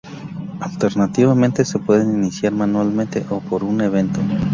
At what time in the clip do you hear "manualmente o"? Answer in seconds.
2.53-3.39